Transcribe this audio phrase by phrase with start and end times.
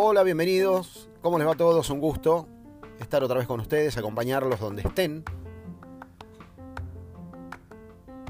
[0.00, 1.10] Hola, bienvenidos.
[1.22, 1.90] ¿Cómo les va a todos?
[1.90, 2.46] Un gusto
[3.00, 5.24] estar otra vez con ustedes, acompañarlos donde estén.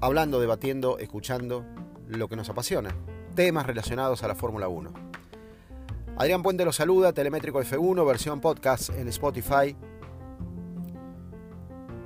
[0.00, 1.66] Hablando, debatiendo, escuchando
[2.08, 2.96] lo que nos apasiona.
[3.34, 4.90] Temas relacionados a la Fórmula 1.
[6.16, 9.76] Adrián Puente los saluda, Telemétrico F1, versión podcast en Spotify.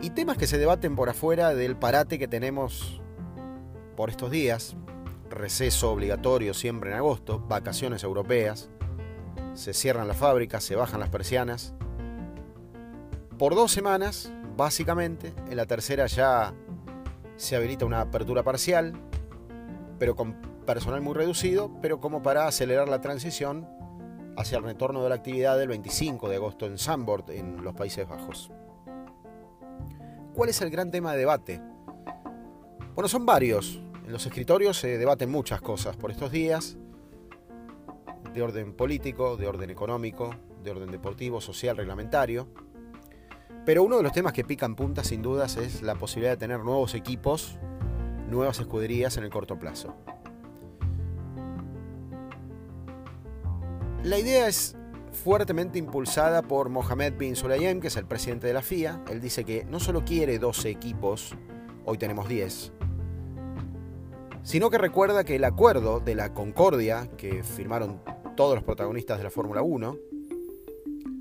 [0.00, 3.02] Y temas que se debaten por afuera del parate que tenemos
[3.98, 4.76] por estos días.
[5.28, 8.70] Receso obligatorio siempre en agosto, vacaciones europeas.
[9.54, 11.74] Se cierran las fábricas, se bajan las persianas.
[13.38, 15.34] Por dos semanas, básicamente.
[15.48, 16.54] En la tercera ya
[17.36, 18.94] se habilita una apertura parcial,
[19.98, 20.34] pero con
[20.66, 23.68] personal muy reducido, pero como para acelerar la transición
[24.36, 28.08] hacia el retorno de la actividad del 25 de agosto en Zandvoort, en los Países
[28.08, 28.50] Bajos.
[30.34, 31.60] ¿Cuál es el gran tema de debate?
[32.94, 33.82] Bueno, son varios.
[34.06, 36.76] En los escritorios se debaten muchas cosas por estos días,
[38.32, 42.48] de orden político, de orden económico, de orden deportivo, social, reglamentario.
[43.64, 46.60] Pero uno de los temas que pican punta sin dudas es la posibilidad de tener
[46.60, 47.58] nuevos equipos,
[48.28, 49.94] nuevas escuderías en el corto plazo.
[54.02, 54.76] La idea es
[55.12, 59.04] fuertemente impulsada por Mohamed bin Sulayem, que es el presidente de la FIA.
[59.08, 61.36] Él dice que no solo quiere 12 equipos,
[61.84, 62.72] hoy tenemos 10,
[64.42, 68.00] sino que recuerda que el acuerdo de la Concordia, que firmaron
[68.42, 69.98] todos los protagonistas de la Fórmula 1,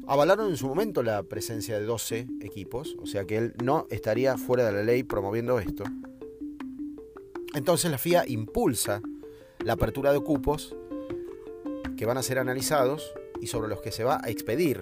[0.08, 4.40] avalaron en su momento la presencia de 12 equipos, o sea que él no estaría
[4.40, 5.84] fuera de la ley promoviendo esto.
[7.54, 9.04] Entonces la FIA impulsa
[9.64, 10.76] la apertura de cupos
[11.96, 14.82] que van a ser analizados y sobre los que se va a expedir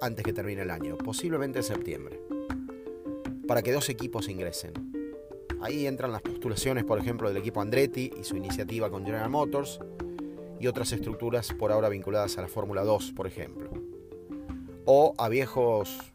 [0.00, 2.20] antes que termine el año, posiblemente en septiembre,
[3.46, 4.72] para que dos equipos ingresen.
[5.60, 9.78] Ahí entran las postulaciones, por ejemplo, del equipo Andretti y su iniciativa con General Motors
[10.66, 13.70] y otras estructuras por ahora vinculadas a la Fórmula 2, por ejemplo.
[14.84, 16.12] O a viejos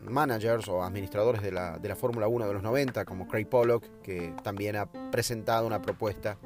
[0.00, 3.84] managers o administradores de la, de la Fórmula 1 de los 90, como Craig Pollock,
[4.02, 6.38] que también ha presentado una propuesta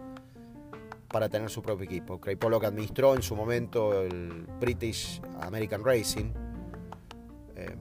[1.07, 2.21] para tener su propio equipo.
[2.21, 6.33] Craig Pollock administró en su momento el British American Racing
[7.55, 7.77] eh,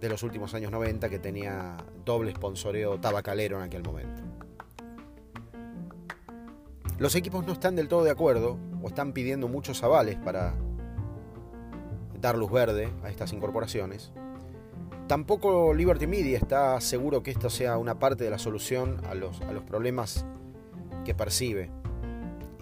[0.00, 4.22] de los últimos años 90 que tenía doble sponsoreo tabacalero en aquel momento.
[6.98, 10.54] Los equipos no están del todo de acuerdo o están pidiendo muchos avales para
[12.22, 14.12] dar luz verde a estas incorporaciones.
[15.06, 19.42] Tampoco Liberty Media está seguro que esto sea una parte de la solución a los,
[19.42, 20.24] a los problemas
[21.04, 21.70] que percibe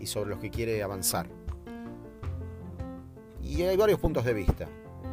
[0.00, 1.28] y sobre los que quiere avanzar.
[3.40, 4.66] Y hay varios puntos de vista.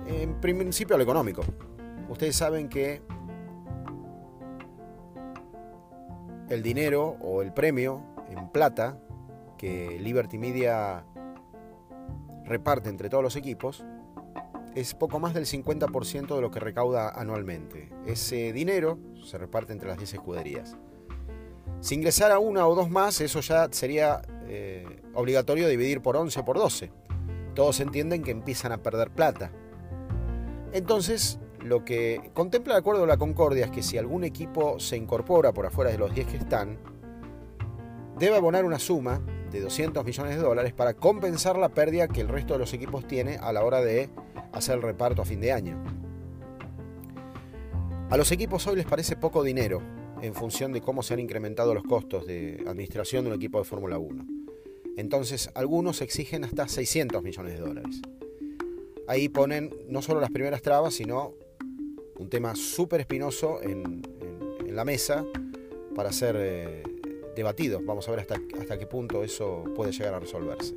[0.07, 1.43] En principio lo económico.
[2.09, 3.03] Ustedes saben que
[6.49, 8.97] el dinero o el premio en plata
[9.61, 11.05] que Liberty Media
[12.45, 13.85] reparte entre todos los equipos
[14.73, 17.91] es poco más del 50% de lo que recauda anualmente.
[18.07, 20.77] Ese dinero se reparte entre las 10 escuderías.
[21.79, 26.45] Si ingresara una o dos más, eso ya sería eh, obligatorio dividir por 11 o
[26.45, 26.91] por 12.
[27.53, 29.51] Todos entienden que empiezan a perder plata.
[30.73, 34.97] Entonces, lo que contempla el acuerdo de la Concordia es que si algún equipo se
[34.97, 36.79] incorpora por afuera de los 10 que están,
[38.17, 42.27] debe abonar una suma de 200 millones de dólares para compensar la pérdida que el
[42.27, 44.09] resto de los equipos tiene a la hora de
[44.53, 45.83] hacer el reparto a fin de año.
[48.09, 49.81] A los equipos hoy les parece poco dinero
[50.21, 53.65] en función de cómo se han incrementado los costos de administración de un equipo de
[53.65, 54.25] Fórmula 1.
[54.97, 58.01] Entonces, algunos exigen hasta 600 millones de dólares.
[59.07, 61.33] Ahí ponen no solo las primeras trabas, sino
[62.17, 64.01] un tema súper espinoso en,
[64.67, 65.25] la mesa
[65.95, 66.83] para ser eh,
[67.35, 67.79] debatido.
[67.83, 70.75] Vamos a ver hasta, hasta qué punto eso puede llegar a resolverse.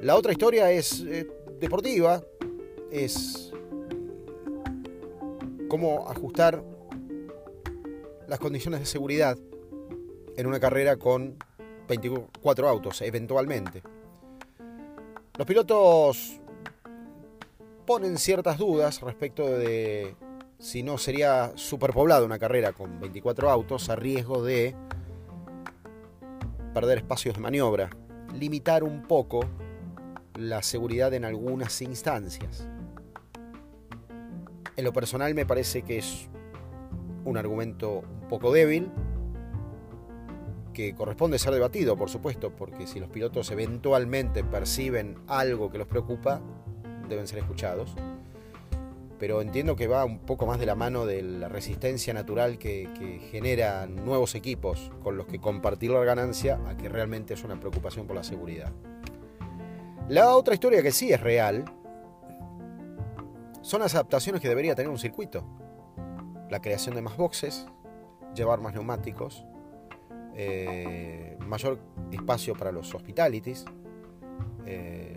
[0.00, 1.28] La otra historia es eh,
[1.60, 2.22] deportiva,
[2.90, 3.52] es
[5.68, 6.62] cómo ajustar
[8.26, 9.38] las condiciones de seguridad
[10.36, 11.36] en una carrera con
[11.88, 13.82] 24 autos, eventualmente.
[15.38, 16.40] Los pilotos
[17.86, 20.14] ponen ciertas dudas respecto de
[20.62, 24.76] si no sería superpoblada una carrera con 24 autos a riesgo de
[26.72, 27.90] perder espacios de maniobra,
[28.32, 29.40] limitar un poco
[30.36, 32.68] la seguridad en algunas instancias.
[34.76, 36.28] En lo personal me parece que es
[37.24, 38.88] un argumento un poco débil,
[40.72, 45.88] que corresponde ser debatido, por supuesto, porque si los pilotos eventualmente perciben algo que los
[45.88, 46.40] preocupa,
[47.08, 47.96] deben ser escuchados.
[49.22, 52.90] Pero entiendo que va un poco más de la mano de la resistencia natural que,
[52.98, 57.54] que generan nuevos equipos con los que compartir la ganancia a que realmente es una
[57.54, 58.72] preocupación por la seguridad.
[60.08, 61.64] La otra historia que sí es real
[63.60, 65.46] son las adaptaciones que debería tener un circuito.
[66.50, 67.68] La creación de más boxes,
[68.34, 69.44] llevar más neumáticos,
[70.34, 71.78] eh, mayor
[72.10, 73.66] espacio para los hospitalities,
[74.66, 75.14] eh,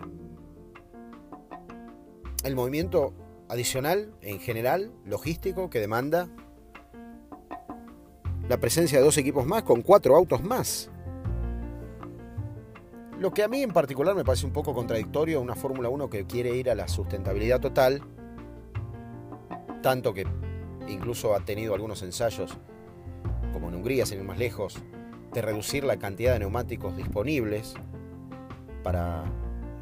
[2.44, 3.12] el movimiento
[3.48, 6.28] adicional en general, logístico, que demanda
[8.48, 10.90] la presencia de dos equipos más con cuatro autos más.
[13.18, 16.26] Lo que a mí en particular me parece un poco contradictorio, una Fórmula 1 que
[16.26, 18.02] quiere ir a la sustentabilidad total,
[19.82, 20.26] tanto que
[20.86, 22.58] incluso ha tenido algunos ensayos,
[23.52, 24.82] como en Hungría, sin ir más lejos,
[25.32, 27.74] de reducir la cantidad de neumáticos disponibles
[28.82, 29.24] para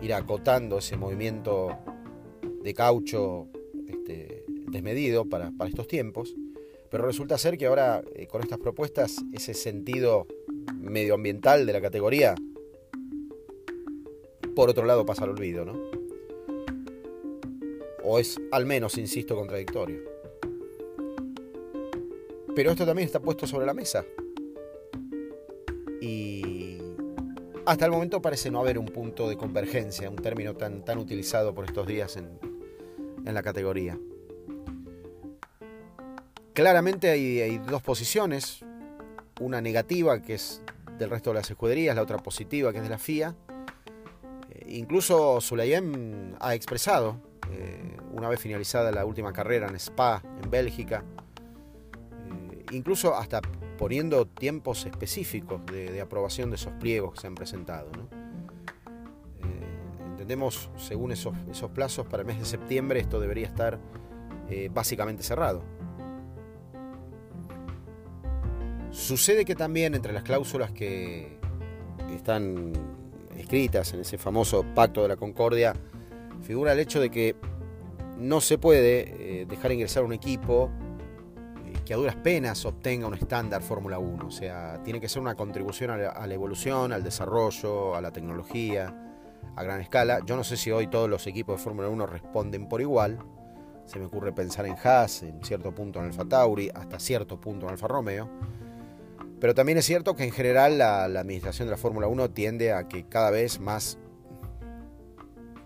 [0.01, 1.77] ir acotando ese movimiento
[2.65, 3.47] de caucho
[3.87, 6.35] este, desmedido para, estos tiempos.
[6.91, 10.27] Pero resulta ser que ahora eh, con estas propuestas ese sentido
[10.73, 12.35] medioambiental de la categoría,
[14.57, 15.79] por otro lado pasa al olvido, ¿no?
[18.03, 20.01] O es al menos, insisto, contradictorio.
[22.55, 24.07] Pero esto también está puesto sobre la mesa.
[26.01, 26.79] Y
[27.67, 31.55] hasta el momento parece no haber un punto de convergencia, un término tan, tan utilizado
[31.55, 32.39] por estos días en,
[33.25, 33.99] en la categoría.
[36.55, 38.65] Claramente hay, dos posiciones,
[39.41, 40.63] una negativa que es
[40.99, 43.35] del resto de las escuderías, la otra positiva que es de la FIA.
[44.51, 47.17] Eh, incluso Sulayem ha expresado,
[47.51, 51.03] eh, una vez finalizada la última carrera en Spa, en Bélgica,
[52.31, 53.41] eh, incluso hasta
[53.77, 57.91] poniendo tiempos específicos de, aprobación de esos pliegos que se han presentado.
[60.25, 61.35] Entendemos, según esos,
[61.75, 63.79] plazos, para el mes de septiembre esto debería estar
[64.73, 65.63] básicamente cerrado.
[68.91, 71.37] Sucede que también entre las cláusulas que
[72.15, 72.73] están
[73.37, 75.75] escritas en ese famoso pacto de la concordia
[76.43, 77.35] figura el hecho de que
[78.19, 80.71] no se puede eh, dejar ingresar un equipo
[81.67, 84.27] eh, que a duras penas obtenga un estándar Fórmula 1.
[84.27, 89.04] O sea, tiene que ser una contribución a la, evolución, al desarrollo, a la tecnología,
[89.57, 90.21] a gran escala.
[90.25, 93.19] Yo no sé si hoy todos los equipos de Fórmula 1 responden por igual.
[93.87, 97.67] Se me ocurre pensar en Haas, en cierto punto en Alfa Tauri, hasta cierto punto
[97.67, 98.29] en Alfa Romeo.
[99.41, 102.89] Pero también es cierto que en general la, administración de la Fórmula 1 tiende a
[102.89, 103.99] que cada vez más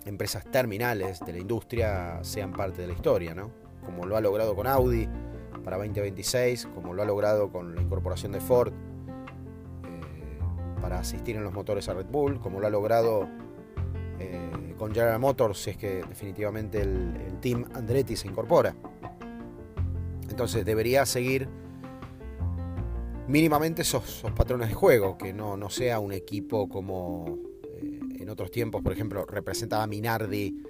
[0.04, 3.52] empresas terminales de la industria sean parte de la historia, ¿no?
[3.84, 5.08] Como lo ha logrado con Audi
[5.62, 10.38] para 2026, como lo ha logrado con la incorporación de Ford eh,
[10.80, 13.28] para asistir en los motores a Red Bull, como lo ha logrado
[14.78, 18.74] con General Motors, si es que definitivamente el, team Andretti se incorpora.
[20.30, 21.48] Entonces debería seguir
[23.26, 28.50] mínimamente esos, patrones de juego, que no, no sea un equipo como eh, en otros
[28.50, 30.62] tiempos, por ejemplo, representaba Minardi,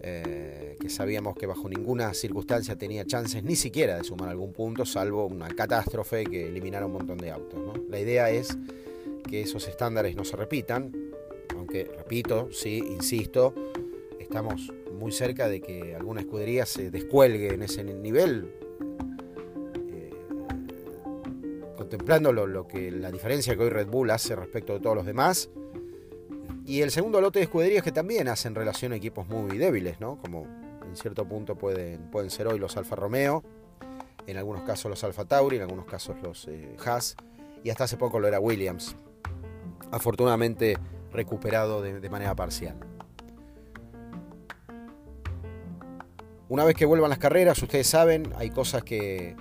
[0.00, 4.84] eh, que sabíamos que bajo ninguna circunstancia tenía chances ni siquiera de sumar algún punto,
[4.84, 7.80] salvo una catástrofe que eliminara un montón de autos.
[7.88, 8.56] La idea es
[9.28, 10.92] que esos estándares no se repitan,
[11.66, 13.52] aunque, repito, sí, insisto,
[14.20, 18.54] estamos muy cerca de que alguna escudería se descuelgue en ese nivel,
[21.76, 25.50] contemplando lo, que la diferencia que hoy Red Bull hace respecto de todos los demás.
[26.64, 30.18] Y el segundo lote de escuderías que también hacen relación a equipos muy débiles, ¿no?
[30.20, 30.46] Como
[30.84, 33.42] en cierto punto pueden, pueden ser hoy los Alfa Romeo,
[34.28, 37.16] en algunos casos los Alfa Tauri, en algunos casos los eh, Haas,
[37.64, 38.94] y hasta hace poco lo era Williams.
[39.90, 40.76] Afortunadamente
[41.16, 42.76] recuperado de manera parcial.
[46.48, 49.34] Una vez que vuelvan las carreras, ustedes saben, hay cosas que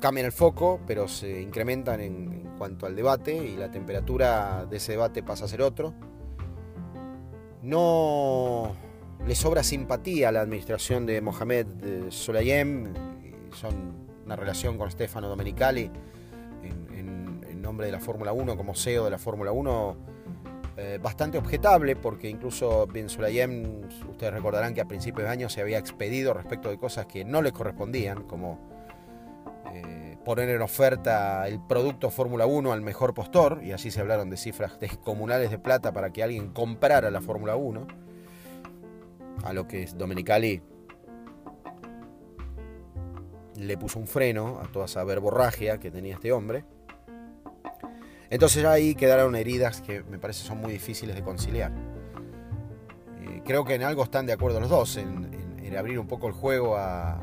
[0.00, 4.92] cambian el foco, pero se incrementan en, cuanto al debate y la temperatura de ese
[4.92, 5.94] debate pasa a ser otro.
[7.62, 8.72] No
[9.26, 11.66] le sobra simpatía a la administración de Mohamed
[12.08, 12.94] Solayem,
[13.52, 15.90] son una relación con Stefano Domenicali
[16.62, 16.90] en,
[17.60, 19.96] nombre de la Fórmula 1 como CEO de la Fórmula 1
[20.82, 25.60] eh, bastante objetable porque incluso Ben Solayem, ustedes recordarán que a principios de año se
[25.60, 28.58] había expedido respecto de cosas que no le correspondían, como
[29.74, 34.30] eh, poner en oferta el producto Fórmula 1 al mejor postor, y así se hablaron
[34.30, 37.86] de cifras descomunales de plata para que alguien comprara la Fórmula 1,
[39.44, 40.62] a lo que Domenicali
[43.56, 46.64] le puso un freno a toda esa verborragia que tenía este hombre.
[48.30, 51.72] Entonces ahí quedaron heridas que me parece son muy difíciles de conciliar.
[53.20, 55.28] Eh, creo que en algo están de acuerdo los dos, en
[55.76, 57.20] abrir un poco el juego a,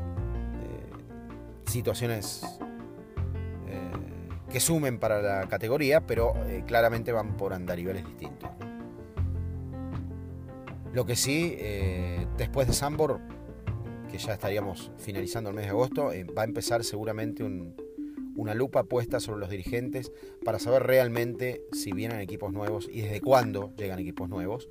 [1.68, 2.42] situaciones
[3.68, 3.90] eh,
[4.50, 8.50] que sumen para la categoría, pero eh, claramente van por andariveles distintos.
[10.92, 13.20] Lo que sí, eh, después de Sambor,
[14.10, 17.44] que ya estaríamos finalizando el mes de agosto, eh, va a empezar seguramente
[18.38, 20.12] una lupa puesta sobre los dirigentes
[20.44, 24.68] para saber realmente si vienen equipos nuevos y desde cuándo llegan equipos nuevos.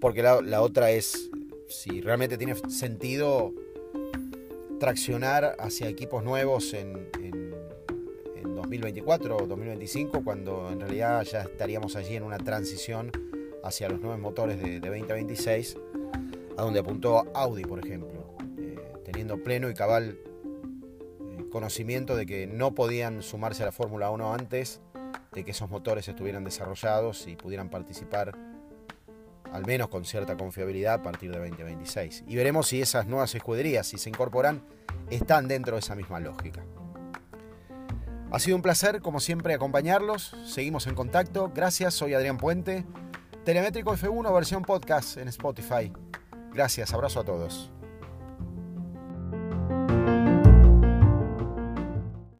[0.00, 1.28] Porque la, otra es
[1.68, 3.52] si realmente tiene sentido
[4.78, 7.10] traccionar hacia equipos nuevos en,
[8.54, 13.10] 2024 o 2025, cuando en realidad ya estaríamos allí en una transición
[13.64, 15.76] hacia los nuevos motores de, 2026,
[16.56, 20.18] a donde apuntó Audi, por ejemplo, eh, teniendo pleno y cabal
[21.50, 24.80] conocimiento de que no podían sumarse a la Fórmula 1 antes
[25.32, 28.32] de que esos motores estuvieran desarrollados y pudieran participar
[29.52, 32.24] al menos con cierta confiabilidad a partir de 2026.
[32.26, 34.62] Y veremos si esas nuevas escuderías, si se incorporan,
[35.10, 36.62] están dentro de esa misma lógica.
[38.30, 40.36] Ha sido un placer, como siempre, acompañarlos.
[40.44, 41.50] Seguimos en contacto.
[41.52, 42.84] Gracias, soy Adrián Puente.
[43.44, 45.92] Telemétrico F1 versión podcast en Spotify.
[46.52, 47.72] Gracias, abrazo a todos.